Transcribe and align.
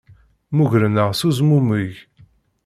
Mmugren-aɣ 0.51 1.09
s 1.19 1.21
uzmumeg. 1.29 1.91